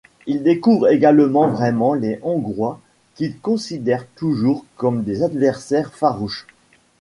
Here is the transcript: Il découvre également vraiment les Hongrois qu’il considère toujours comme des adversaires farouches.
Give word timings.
Il 0.25 0.41
découvre 0.41 0.89
également 0.91 1.47
vraiment 1.47 1.93
les 1.93 2.17
Hongrois 2.23 2.79
qu’il 3.13 3.37
considère 3.37 4.07
toujours 4.15 4.65
comme 4.75 5.03
des 5.03 5.21
adversaires 5.21 5.93
farouches. 5.93 6.47